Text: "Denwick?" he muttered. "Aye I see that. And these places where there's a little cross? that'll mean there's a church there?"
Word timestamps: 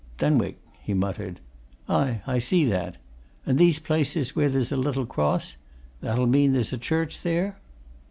"Denwick?" 0.17 0.59
he 0.81 0.95
muttered. 0.95 1.39
"Aye 1.87 2.23
I 2.25 2.39
see 2.39 2.65
that. 2.65 2.97
And 3.45 3.59
these 3.59 3.77
places 3.77 4.35
where 4.35 4.49
there's 4.49 4.71
a 4.71 4.75
little 4.75 5.05
cross? 5.05 5.57
that'll 5.99 6.25
mean 6.25 6.53
there's 6.53 6.73
a 6.73 6.79
church 6.79 7.21
there?" 7.21 7.59